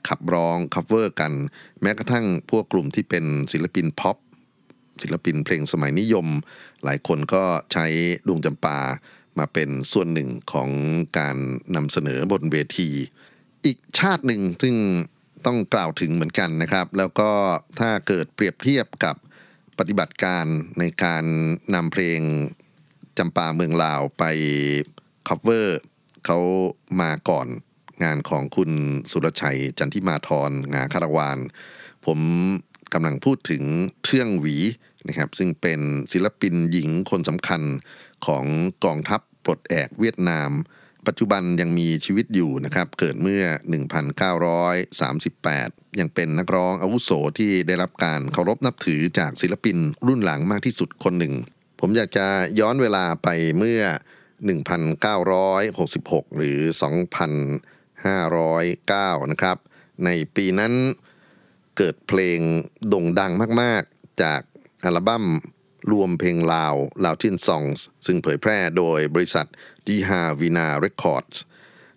[0.07, 1.33] ขับร้อง cover กัน
[1.81, 4.17] แม้กระทั่งพวกกลุ่มที่เป็นศิลปินพ็อป
[5.01, 6.27] ศิลปินเพลงสมัยนิยม
[6.83, 7.85] หลายคนก็ใช้
[8.27, 8.79] ดวงจำปา
[9.39, 10.69] มาเป็นส่วนหนึ่งของ
[11.17, 11.37] การ
[11.75, 12.89] นำเสนอบนเวที
[13.65, 14.75] อีกชาติหนึ่งซึ่ง
[15.47, 17.31] ต้องกล่าวถึงเหมือนกันนะครับ แล้วก็
[17.79, 19.15] ถ้าเกิดเปรียบเทียบกับ
[19.79, 20.45] ปฏิบัติการ
[20.79, 21.23] ในการ
[21.75, 22.19] นำเพลง
[23.17, 24.23] จำปาเมืองลาวไป
[25.27, 25.67] cover
[26.25, 26.39] เขา
[27.01, 27.47] มาก่อน
[28.03, 28.71] งานของคุณ
[29.11, 31.37] สุรชัยจันทิมาทรงาคารวาน
[32.05, 32.19] ผม
[32.93, 33.63] กำลังพูดถึง
[34.03, 34.55] เทื่องหวี
[35.07, 35.79] นะครับซึ่งเป็น
[36.13, 37.61] ศิลปินหญิงคนสำคัญ
[38.25, 38.45] ของ
[38.85, 40.49] กองทัพปลดแอกเวียดนาม
[41.07, 43.43] ปัจจุบันยังมีชีวิตอยู่นะครับ เกิดเมื่อ
[44.91, 51.33] 1938 ยังเป็นนักร้องอาวุโสที่ได้รับการเคารพนับถือจากศิลปินรุ่นหลังมากที่สุดคนหนึ่ง
[51.79, 52.27] ผมอยากจะ
[52.59, 53.81] ย้อนเวลาไปเมื่อ
[54.69, 56.59] 1966 หรือ
[57.55, 59.57] 2,509 นะครับ
[60.05, 60.73] ในปีนั้น
[61.77, 62.39] เกิดเพลง
[62.87, 64.41] โด่งดังมาก ๆ จาก
[64.83, 65.25] อัลบั้ม
[65.91, 69.47] รวมเพลงลาวลาวทินซองส์ซึ่งเผยแพร่โดยบริษัท
[69.87, 71.39] ดีฮาวีนาเรคคอร์ดส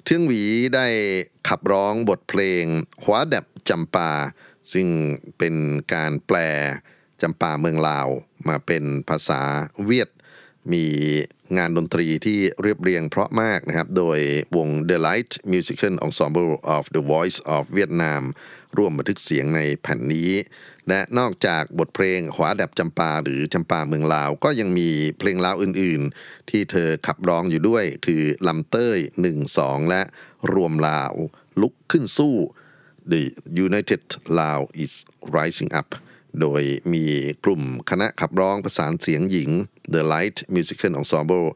[0.04, 0.42] เทืองหวี
[0.74, 0.86] ได้
[1.48, 2.64] ขับร้องบทเพลง
[3.02, 4.12] หัวแดบจำปา
[4.72, 4.88] ซึ่ง
[5.38, 5.54] เป็น
[5.94, 6.38] การแปล
[7.22, 8.08] จำปาเมืองลาว
[8.48, 9.42] มาเป็นภาษา
[9.84, 10.10] เวียด
[10.72, 10.84] มี
[11.56, 14.18] งานดนตรีที่เรียบเรียงเพราะมากนะครับ โดย
[14.56, 18.22] วง The Light Musical Ensemble of the Voice of Vietnam
[18.76, 20.30] ร่วมบันทึกเสียงในแผ่นนี้
[20.90, 28.98] และนอกจากบทเพลงหวาแดบจำปาหรือจำปาเมืองลาว ก็ยังมีเพลงลาวอื่นๆ ที่เธอขับร้องอยู่ด้วย คือลำเต้ย
[29.28, 30.02] 1 2 และ
[30.52, 31.12] รวมลาว
[31.60, 32.36] ลุกขึ้นสู้
[33.12, 33.22] The
[33.66, 34.02] United
[34.38, 34.94] Lao is
[35.36, 35.88] Rising Up
[36.40, 37.04] โดยมี
[37.44, 39.50] กลุ่มคณะขับร้องประสานเสียงหญิง
[39.94, 41.48] The Light Musical Ensemble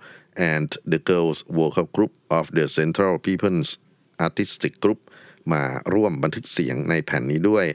[0.53, 3.71] and the Girls Vocal Group of the Central People's
[4.27, 5.01] Artistic Group
[5.53, 7.67] มาร่วมบันทึกเสียงในแผ่นนี้ด้วย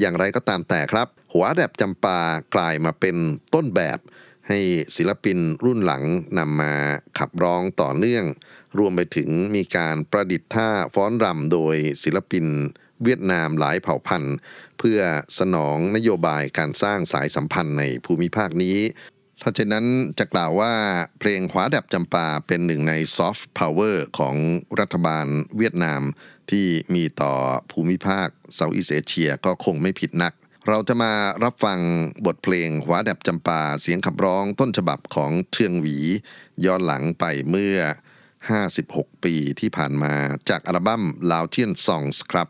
[0.00, 2.20] อย่างไรก็ตามแต่ครับ หัวแดบจำปา
[2.54, 3.16] กลายมาเป็น
[3.54, 3.98] ต้นแบบ
[4.48, 4.58] ให้
[4.96, 6.02] ศิลปินรุ่นหลัง
[6.38, 6.74] นำมา
[7.18, 8.24] ขับร้องต่อเนื่อง
[8.78, 12.46] รวมไปถึงมีการประดิษฐ์ท่าฟ้อนรำโดยศิลปิน
[13.02, 14.36] เวียดนามหลายเผ่าพันธุ์
[14.78, 15.00] เพื่อ
[15.38, 18.78] สนองนโยบายการสร้างสายสัมพันธ์ในภูมิภาคนี้
[19.42, 19.86] ถ้าเช่นนั้น
[20.18, 20.72] จะกล่าวว่า
[21.18, 24.36] เพลงหวาดับจำปาเป็นหนึ่งในซอฟต์พาวเวอร์ของ
[24.80, 26.02] รัฐบาลเวียดนาม
[26.50, 27.34] ที่มีต่อ
[27.70, 30.32] ภูมิภาค Southeast Asia ก็คงไม่ผิดนัก
[30.68, 31.12] เราจะมา
[31.44, 31.80] รับฟัง
[32.26, 35.98] บทเพลงหวาดับจำปาเสียงขับร้องต้นฉบับของเทืองหวี
[36.64, 37.78] ย้อนหลังไปเมื่อ
[38.46, 40.14] 56 ปีที่ผ่านมา
[40.48, 42.48] จากอัลบั้ม l o u t i a n Songs ครับ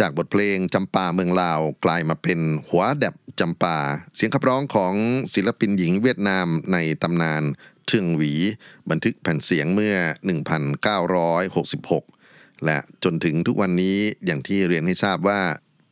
[0.00, 3.78] จากบทเพลงจำปาเมืองลาวกลายมาเป็นหัวแดบจำปา
[4.16, 4.94] เสียงขับร้องของ
[5.34, 7.42] ศิลปินหญิงเวียดนามในตำนาน
[7.86, 8.32] เทืองหวี
[8.90, 9.96] บันทึกแผ่นเสียงเมื่อ
[11.28, 15.40] 1966 และจนถึงทุกวันนี้อย่างที่เรียนให้ทราบว่า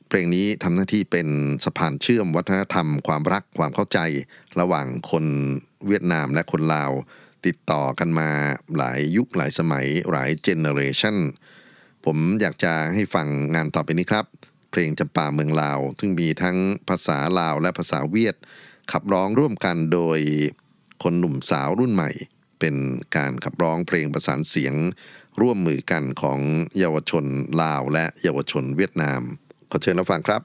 [0.09, 1.29] เพลงนี้ทำหน้าที่เป็น
[1.65, 3.99] สะพานเชื่อมวัฒนธรรมความรักความเข้าใจ
[4.61, 5.25] ระหว่างคน
[5.87, 6.93] เวียดนามและคนลาว
[7.47, 8.31] ติดต่อกันมา
[8.77, 11.17] หลายยุคหลายสมัยหลาย generation
[12.11, 14.27] ผมอยากจะให้ฟังงานต่อไปนี้ครับ
[14.71, 16.57] เพลงจำป่าเมืองลาว ซึ่งมีทั้ง
[16.89, 18.37] ภาษาลาวและภาษาเวียด
[18.93, 20.19] ขับร้องร่วมกันโดย
[21.03, 22.11] คนหนุ่มสาวรุ่นใหม่
[22.61, 22.75] เป็น
[23.17, 24.75] การขับร้องเพลงประสานเสียง
[25.41, 26.41] ร่วมมือกันของ
[26.79, 27.25] เยาวชน
[27.63, 29.21] ลาวและเยาวชนเวียดนาม
[29.71, 30.43] ขอเชิญรับฟังครับ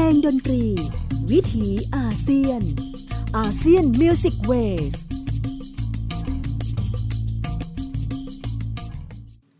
[0.00, 0.64] ลงดนตรี
[1.32, 2.62] วิถีอาเซียน
[3.36, 4.94] ASEAN Music Ways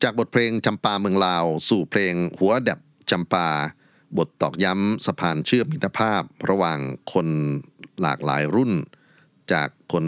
[0.02, 2.80] จากบทเพลงจำปาเมืองลาว สู่เพลงหัวดับ
[3.10, 3.48] จำปา
[4.18, 6.78] บทตอกย้ำสะพานเชื่อมมิตรภาพระหว่าง
[7.12, 7.28] คน
[8.00, 8.72] หลากหลายรุ่น
[9.52, 10.06] จากคน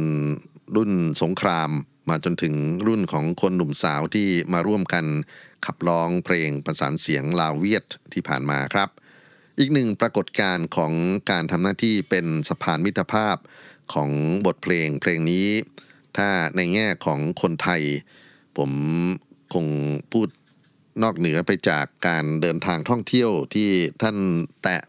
[0.76, 1.70] รุ่นสงคราม
[2.08, 2.54] มาจนถึง
[2.86, 5.04] รุ่นของคนหนุ่มสาวที่มาร่วมกัน
[5.66, 8.90] ขับร้องเพลงประสานเสียงลาวเวียดที่ผ่านมาครับ
[9.58, 10.92] อีกหนึ่งปรากฏการณ์ของ
[11.30, 13.36] การทำหน้าที่เป็นสะพานมิตรภาพ
[13.94, 14.10] ของ
[14.46, 15.48] บทเพลงเพลงนี้
[16.16, 17.82] ถ้าในแง่ของคนไทย
[18.58, 18.70] ผม
[19.54, 19.66] คง
[20.12, 20.28] พูด
[21.02, 23.70] นอกเหนือไปจากการเดินทางท่องเที่ยวที่
[24.02, 24.16] ท่าน
[24.62, 24.80] แตะ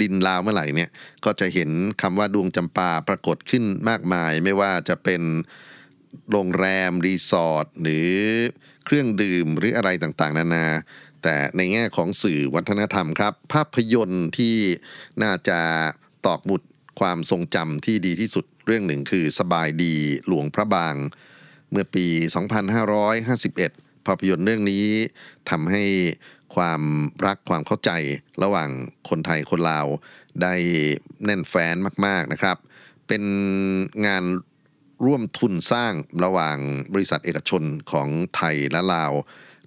[0.00, 0.90] ดินลาวเมื่อไหร่เนี่ย
[1.24, 1.70] ก็จะเห็น
[2.02, 5.22] คำว่าดวงจำปาปรากฏขึ้นมากมาย ไม่ว่าจะเป็น
[6.30, 8.08] โรงแรม รีสอร์ทหรือ
[8.84, 10.66] เครื่องดื่มหรืออะไรต่างๆ นานา
[11.22, 14.56] แต่ในแง่ของสื่อวัฒนธรรมครับ ภาพยนตร์ที่
[15.22, 15.60] น่าจะ
[16.26, 16.62] ตอกหมุด
[17.00, 19.94] ความทรงจำที่ดีที่สุดเรื่องหนึ่งคือสบายดี
[20.26, 20.94] หลวงพระบาง
[21.70, 22.06] เมื่อปี
[23.26, 24.84] 2551 ภาพยนตร์เรื่องนี้
[25.50, 25.84] ทำให้
[26.54, 26.82] ความ
[27.26, 27.90] รักความเข้าใจ
[28.42, 28.70] ระหว่าง
[29.08, 29.86] คนไทยคนลาว
[30.42, 30.54] ได้
[31.24, 32.56] แน่นแฟ้นมาก ๆนะครับ
[33.06, 33.22] เป็น
[34.06, 34.24] งาน
[35.06, 35.92] ร่วมทุนสร้าง
[36.24, 36.58] ระหว่าง
[36.92, 39.12] บริษัทเอกชนของไทยและลาว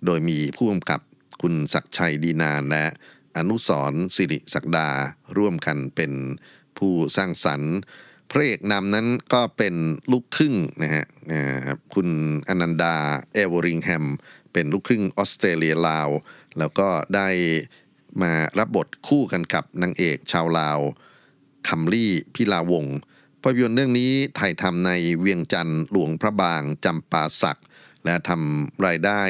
[0.05, 0.99] โดยมีผู้กำกับ
[1.45, 2.85] คุณศักชัยดีนานและ
[3.37, 4.89] อนุสรสิริศักดา
[5.37, 6.13] ร่วมกันเป็น
[6.77, 7.75] ผู้สร้างสรรค์
[8.31, 9.75] พระเอกนำนั้นก็เป็น
[10.11, 11.05] ลูกครึ่งนะฮะ
[11.93, 12.09] คุณ
[12.47, 12.95] อนันดา
[13.33, 14.05] เอเวอริงแฮม
[14.53, 16.09] เป็นลูกครึ่งออสเตรเลียลาว
[16.57, 17.29] แล้วก็ได้
[18.21, 20.79] มารับบทคู่กันกับนางเอกชาวลาว
[21.67, 22.85] คัมลี่พิลาวง
[23.41, 27.59] ภาพยนตร์เรื่องนี้ถ่ายทำในเวียงจันทร์หลวงพระบางจำปาสัก
[28.05, 29.23] และทำรายได้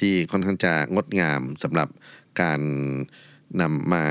[0.00, 1.88] ที่ค่อนข้างจะงดงามสำหรับ
[2.40, 2.60] การ
[3.60, 4.06] นำมา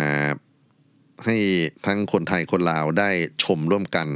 [1.25, 1.37] ให้
[1.85, 3.09] ทั้งคนไทยคนลาวได้
[3.43, 4.07] ชมร่วมกัน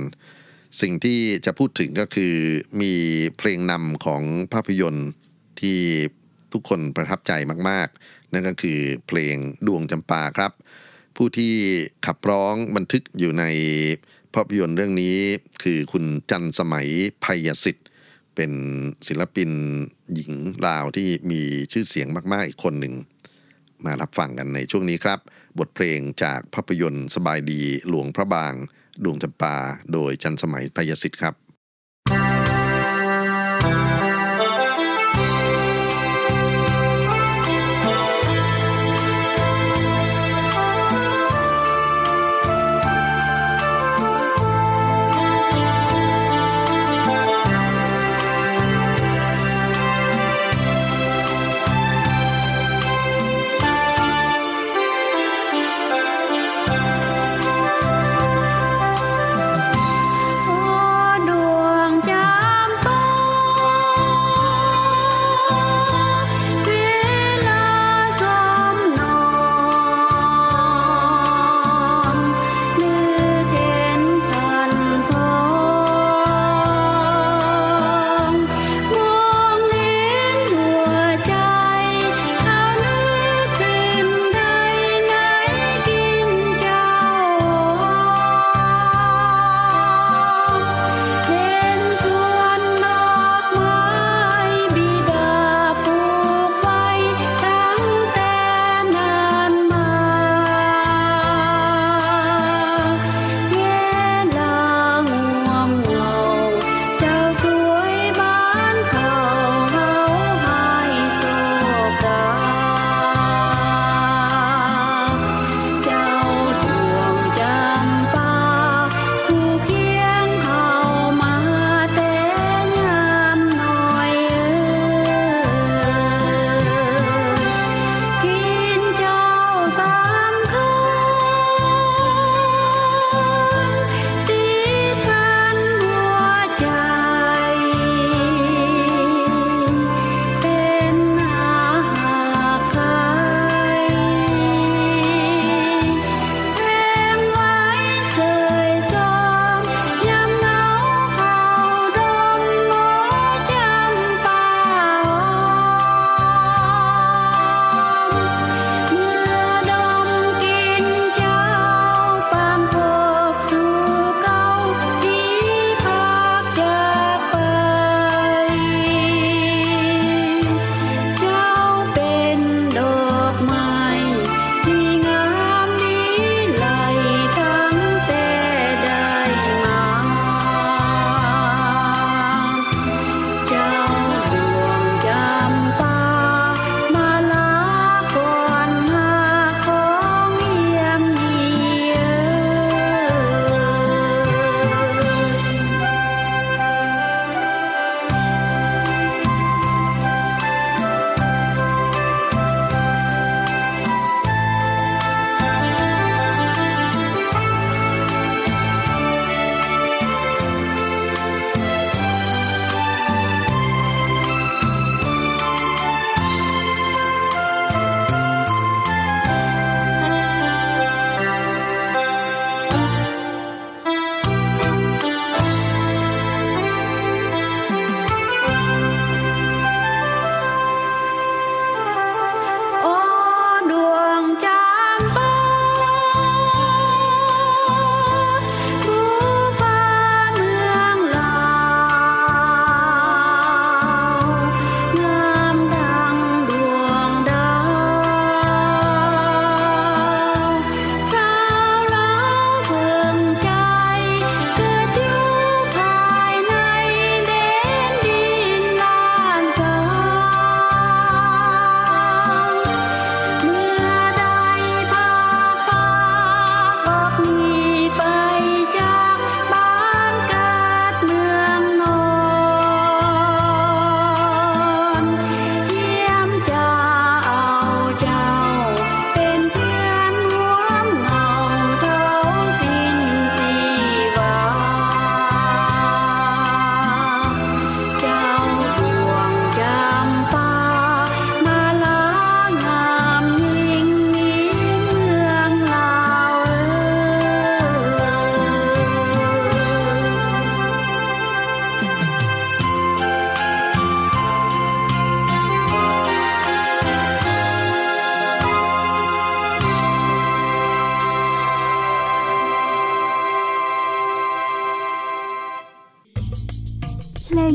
[0.82, 2.34] สิ่งที่จะพูดถึงก็คือ
[2.82, 2.94] มี
[3.38, 4.22] เพลงนำของ
[4.54, 5.10] ภาพยนตร์
[5.62, 5.80] ที่
[6.54, 7.32] ทุกคนประทับใจ
[7.70, 9.36] มาก ๆ นั่นก็คือเพลง
[9.68, 10.52] ดวงจำปาครับ
[11.16, 11.54] ผู้ที่
[12.06, 13.46] ขับร้องบันทึกอยู่ใน
[14.34, 15.18] ภาพยนตร์เรื่องนี้
[15.64, 16.88] คือคุณจันสมัย
[17.24, 17.83] ภัยสิทธิ
[18.36, 18.52] เป็น
[19.08, 19.52] ศิลปิน
[20.14, 20.32] หญิง
[20.68, 22.94] ลาวที่มีชื่อเสียงมากๆอีกคนหนึ่ง
[23.86, 25.20] มารับฟังกันในช่วงนี้ครับ
[25.60, 28.54] บทเพลงจากภาพยนตร์สบายดีหลวงพระบาง
[29.04, 29.56] ดวงจำปา
[29.94, 31.34] โดยจันสมัยพยสิทธิ์ครับ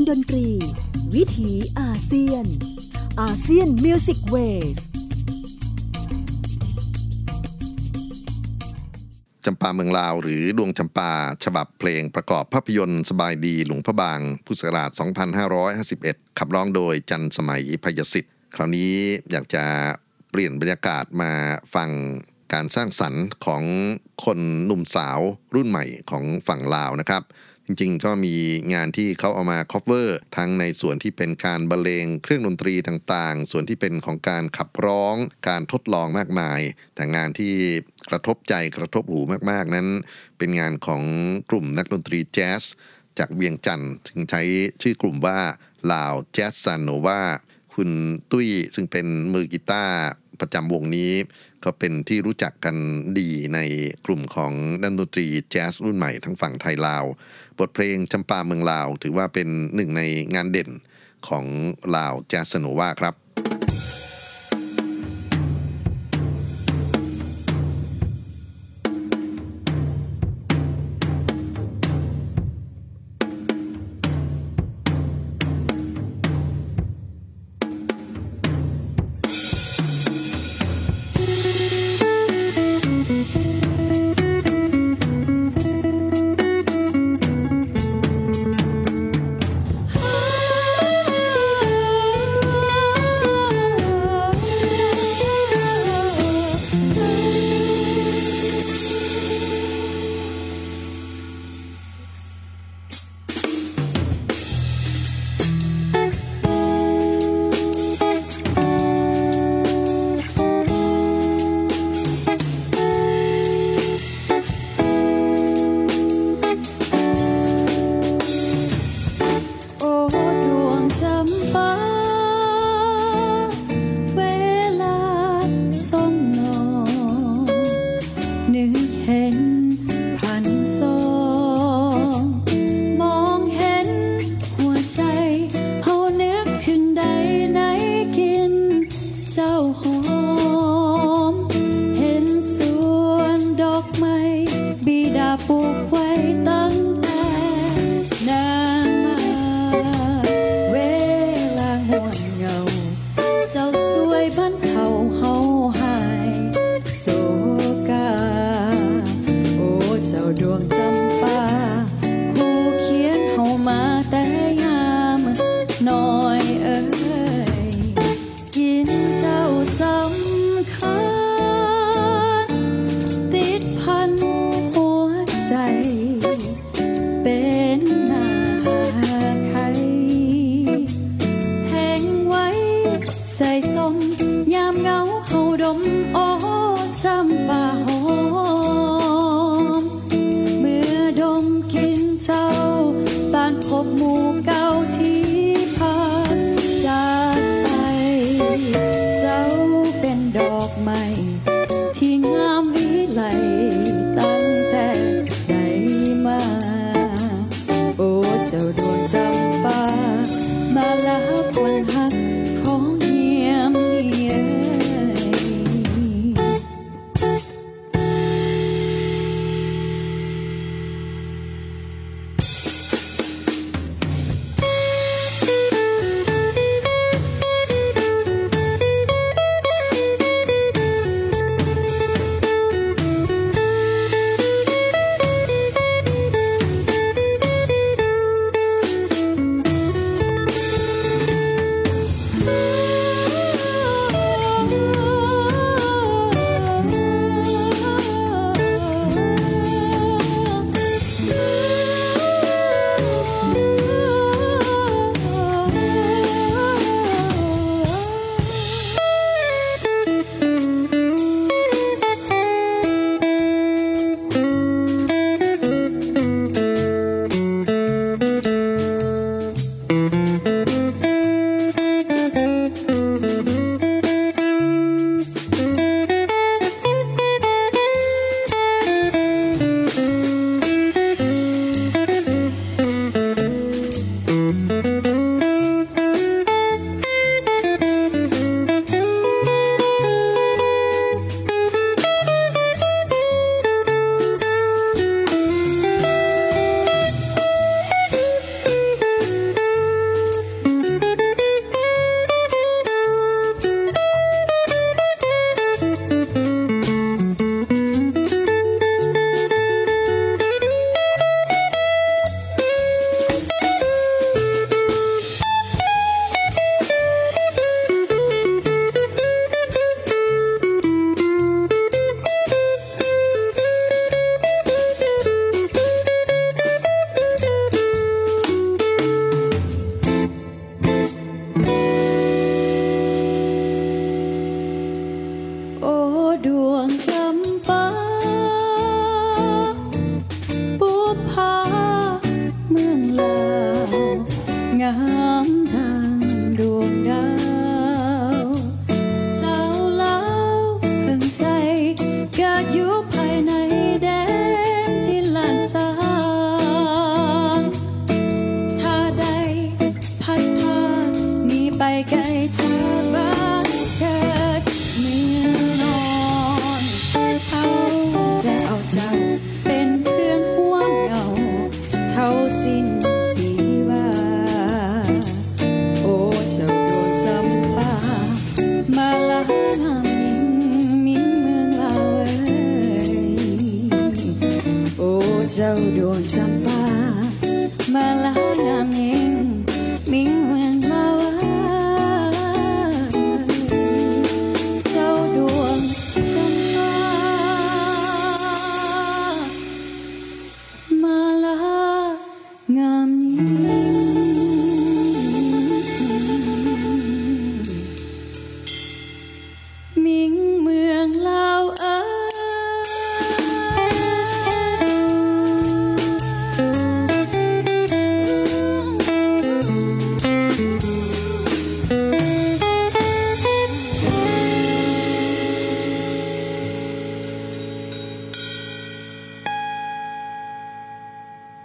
[0.09, 0.49] ดนตรี
[1.15, 2.45] วิถีอาเซียน
[3.21, 4.37] อาเซียนมิวสิกเว
[4.77, 4.79] ส
[9.45, 11.13] จำปาเมืองลาวหรือดวงจำปา
[11.45, 14.91] ฉบับเพลงประกอบภาพยนตร์สบายดีหลวงพระบาง พุทธศักราช
[15.65, 18.93] 2551 ขับร้องโดยจันสมัยพยสิทธิ์ คราวนี้
[19.31, 19.65] อยากจะ
[20.31, 21.33] เปลี่ยนบรรยากาศมา
[21.75, 21.91] ฟัง
[22.53, 23.63] การสร้างสรรค์ของ
[24.25, 25.21] คนหนุ่มสาว
[25.55, 27.23] รุ่นใหม่ของฝั่งลาวนะครับ
[27.71, 28.35] จริงๆ ก็มี
[28.75, 35.15] งานที่เขาเอามา cover ทั้งในส่วนที่เป็นการบรรเลงเครื่องดนตรีต่างๆ ส่วนที่เป็นของการขับร้อง
[35.49, 36.61] การทดลองมากมาย
[36.95, 37.55] แต่งานที่
[38.09, 39.89] กระทบใจกระทบหูมากๆ นั้น
[40.39, 41.03] เป็นงานของ
[41.51, 42.63] กลุ่มนักดนตรีแจ๊ส
[43.19, 44.43] จากเวียงจันทน์ซึ่งใช้
[44.83, 45.39] ชื่อกลุ่มว่า
[45.93, 47.23] ลาวแจ๊สซาโนวา
[47.75, 47.91] คุณ
[48.31, 49.99] ตุ้ยซึ่งเป็นมือกีตาร์
[50.41, 51.13] ประจำวงนี้
[51.65, 52.77] ก็เป็นที่รู้จักกัน
[53.19, 53.59] ดีใน
[54.07, 54.53] กลุ่มของ
[54.83, 57.05] นักดนตรีแจ๊สรุ่นใหม่ทั้งฝั่งไทยลาว
[57.59, 60.03] บทเพลงจำปาเมืองลาว ถือว่าเป็นหนึ่งใน
[60.35, 60.71] งานเด่น
[61.29, 61.45] ของ
[61.97, 63.15] ลาวแจ๊สสโนวาครับ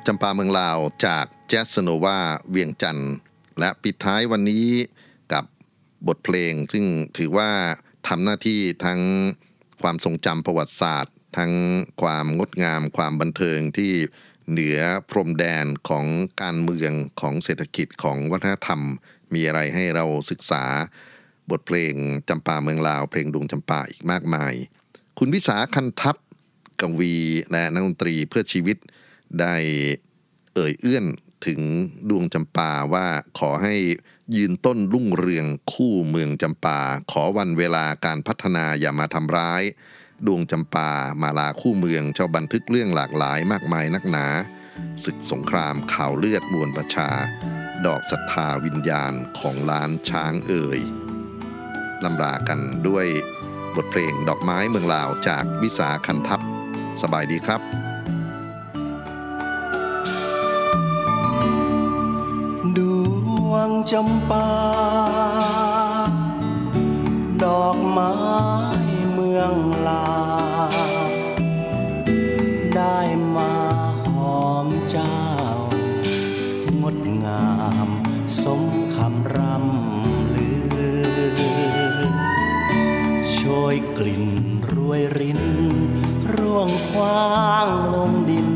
[0.07, 3.13] จำปาเมืองลาวจากแจ๊สสโนวาเวียงจันทร์
[3.59, 4.67] และปิดท้ายวันนี้
[5.33, 5.45] กับ
[6.07, 6.85] บทเพลง ซึ่ง
[7.17, 7.49] ถือว่า
[8.07, 9.01] ทำหน้าที่ทั้ง
[9.81, 11.53] ความทรงจำประวัติศาสตร์ ทั้ง
[12.01, 13.93] ความงดงามความบันเทิงที่
[14.49, 14.79] เหนือ
[15.09, 16.05] พรมแดนของ
[16.41, 16.91] การเมือง
[17.21, 18.81] ของเศรษฐกิจของวัฒนธรรม
[19.33, 20.63] มีอะไรให้เราศึกษา
[21.51, 21.93] บทเพลง
[22.29, 24.53] จำปาเมืองลาว เพลงดวงจำปาอีกมากมาย
[25.17, 26.15] คุณวิสาคันทัพ
[26.81, 27.13] กังวี
[27.51, 28.77] และนักดนตรีเพื่อชีวิต
[29.39, 29.55] ได้
[30.55, 31.05] เอ่ยเอื้อน
[31.47, 31.61] ถึง
[32.09, 33.05] ดวงจำปาว่า
[33.39, 33.75] ขอให้
[34.36, 36.79] ยืนต้นรุ่งเรืองคู่เมืองจำปา
[37.11, 39.63] ขอวันเวลาการพัฒนาอย่ามาทำร้าย
[40.27, 40.89] ดวงจำปา
[41.21, 44.25] มาลาคู่เมืองเจ้าบันทึกเรื่องหลากหลายมากมายนักหนา
[45.03, 47.09] ศึกสงครามข่าวเลือดมวลประชา
[47.86, 50.79] ดอกศรัทธาวิญญาณของล้านช้างเอ่ย
[52.03, 53.07] ลำลากันด้วย
[53.75, 56.41] บทเพลงดอกไม้เมืองลาวจากวิสาคันทัพ
[57.01, 57.92] สบายดีครับ
[63.53, 64.49] วงจำปา
[67.43, 68.13] ดอกไม้
[69.13, 69.53] เมือง
[69.87, 70.09] ลา
[72.75, 72.99] ได้
[73.35, 73.53] มา
[74.13, 75.19] หอมเจ้า
[76.81, 77.47] งดงา
[77.87, 77.89] ม
[78.43, 78.61] สม
[78.95, 80.79] คำรำลือ
[83.31, 83.39] โช
[83.73, 84.25] ยกลิ่น
[84.71, 85.41] รวยริน
[86.33, 88.47] ร่วงคว้างลงดิน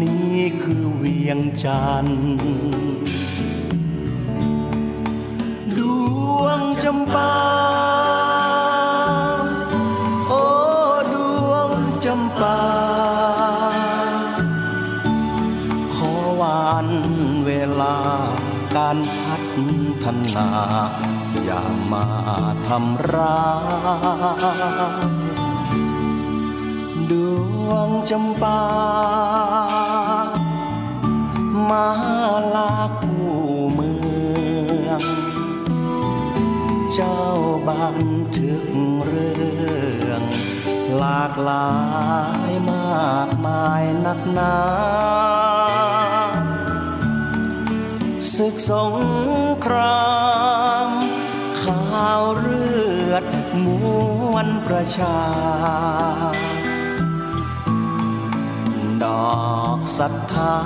[0.00, 2.75] นี่คือเวียงจันทร์
[6.42, 7.32] วงจำปา
[10.28, 10.44] โอ้
[11.12, 11.14] ด
[11.50, 11.72] วง
[12.04, 12.58] จำปา
[15.94, 16.88] ขอวัน
[17.46, 17.50] เว
[17.80, 17.96] ลา
[18.76, 19.36] การพั
[20.04, 20.48] ฒนา
[21.44, 22.06] อย่ามา
[22.66, 23.46] ทำร้า
[24.54, 25.12] ย
[27.10, 27.12] ด
[27.68, 28.60] วงจำปา
[31.68, 31.86] มา
[32.54, 33.15] ลาคู
[36.98, 37.24] เจ้า
[37.68, 37.98] บัน
[38.36, 38.64] ทึก
[39.04, 40.22] เรื่อง
[40.98, 41.70] หลากหลา
[42.48, 44.56] ยมากมายนักหนา
[48.34, 48.94] ศึกสง
[49.64, 50.10] ครา
[50.88, 50.90] ม
[51.62, 52.64] ข่าวเลื
[53.12, 53.24] อด
[53.64, 53.66] ม
[54.32, 55.18] วนประชา
[59.02, 59.38] ดอ
[59.76, 60.56] กศรัทธา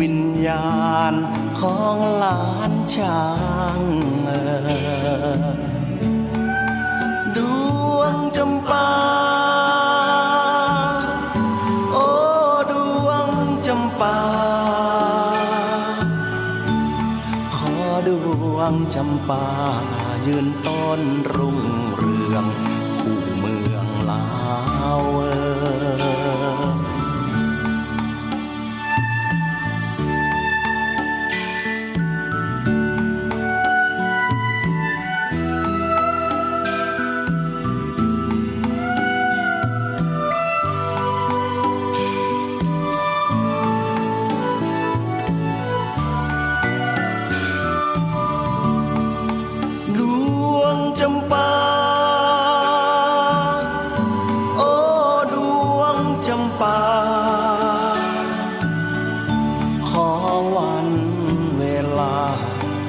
[0.00, 0.66] วิญญา
[1.12, 1.14] ณ
[1.58, 3.24] ของหลานช้า
[3.78, 3.80] ง
[7.36, 7.38] ด
[7.96, 8.90] วงจำปา
[11.92, 12.08] โอ้
[12.70, 12.72] ด
[13.04, 13.30] วง
[13.66, 14.18] จำปา
[17.56, 17.74] ขอ
[18.08, 18.10] ด
[18.54, 19.46] วงจำปา
[20.26, 21.00] ยืนต้น
[21.34, 21.58] รุ่ง
[21.96, 22.46] เรือง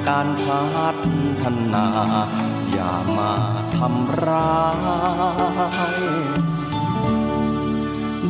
[0.08, 0.88] การพั
[1.42, 1.44] ฒ
[1.74, 1.86] นา
[2.70, 3.32] อย่ามา
[3.76, 4.66] ทำร้า
[5.96, 6.00] ย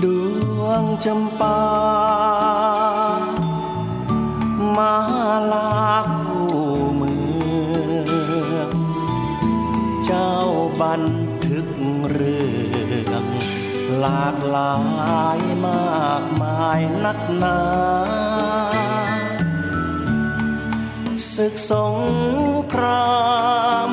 [0.03, 0.05] ด
[0.61, 1.61] วงจำปา
[4.76, 4.95] มา
[5.53, 5.70] ลา
[6.18, 6.57] คู่
[6.95, 7.14] เมื
[8.53, 8.70] อง
[10.05, 10.35] เจ้า
[10.83, 11.03] บัน
[11.47, 11.68] ทึก
[12.11, 13.24] เรื่อง
[13.99, 14.74] หลากหลา
[15.39, 17.59] ยมากมายนักหนา
[21.35, 21.97] ศึกสง
[22.73, 23.19] ครา
[23.89, 23.91] ม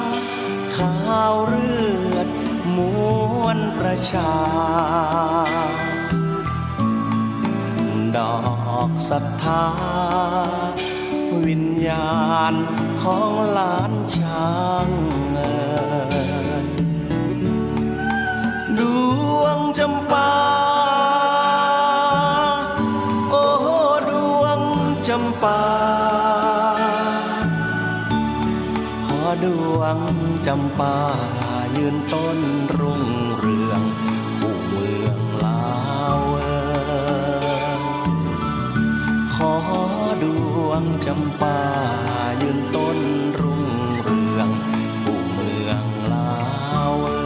[0.75, 1.69] ข่าวเลื
[2.15, 2.27] อด
[2.75, 2.77] ม
[3.41, 4.33] วนประชา
[8.17, 8.37] ดอ
[8.89, 9.65] กศรัทธา
[11.45, 12.53] วิญญาณ
[13.01, 14.55] ของหลานช้า
[14.85, 14.87] ง
[15.33, 15.53] เอ่
[16.63, 16.65] ย
[18.79, 18.81] ด
[19.39, 20.54] วงจำปา
[30.49, 30.97] จำปา
[31.77, 32.39] ยืนต้น
[32.77, 33.03] รุ่ง
[33.37, 33.81] เรือง
[34.37, 35.63] คู่เมืองลา
[36.17, 36.59] วเอ่
[37.79, 37.81] ย
[39.33, 39.53] ขอ
[40.23, 40.25] ด
[40.67, 41.59] วงจำปา
[42.41, 42.99] ยืนต้น
[43.39, 43.63] รุ่ง
[44.03, 44.49] เรือง
[45.01, 45.83] คู่เมือง
[46.13, 46.35] ลา
[46.91, 47.19] วเอ่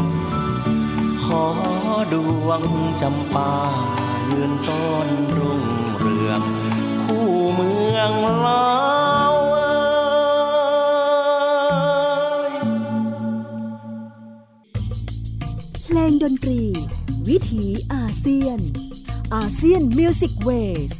[0.00, 0.04] ย
[1.24, 1.44] ขอ
[2.12, 2.14] ด
[2.46, 2.62] วง
[3.02, 3.52] จำปา
[4.32, 5.08] ยืนต้น
[5.38, 5.64] รุ่ง
[5.98, 6.40] เรือง
[7.02, 8.12] คู่เมือง
[8.46, 8.62] ลา
[8.98, 8.99] ว
[18.20, 18.60] เซียน
[19.34, 20.50] อาเซียนมิวสิกเว
[20.90, 20.92] ส